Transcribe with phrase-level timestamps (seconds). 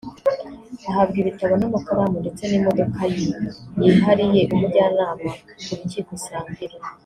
[0.89, 3.23] ahabwa ibitabo n’amakaramu ndetse n’imodoka ye
[3.81, 5.05] yihariye imujyana
[5.65, 6.77] ku rukiko saa mbiri